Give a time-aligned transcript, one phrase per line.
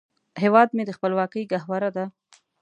[0.43, 2.05] هیواد مې د خپلواکۍ ګهواره ده